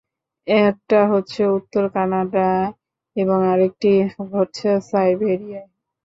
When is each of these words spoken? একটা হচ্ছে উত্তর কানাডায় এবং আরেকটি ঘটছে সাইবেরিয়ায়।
একটা 0.47 0.99
হচ্ছে 1.07 1.41
উত্তর 1.57 1.83
কানাডায় 1.95 2.67
এবং 3.15 3.37
আরেকটি 3.51 3.91
ঘটছে 4.27 4.69
সাইবেরিয়ায়। 4.89 5.67